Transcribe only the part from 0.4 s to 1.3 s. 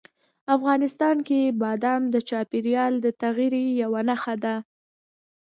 افغانستان